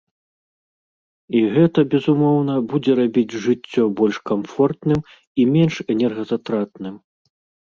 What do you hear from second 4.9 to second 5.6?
і